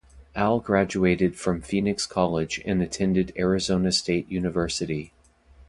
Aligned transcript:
Al 0.33 0.59
graduated 0.59 1.35
from 1.37 1.61
Phoenix 1.61 2.07
College 2.07 2.59
and 2.65 2.81
attended 2.81 3.31
Arizona 3.37 3.91
State 3.91 4.27
University. 4.31 5.13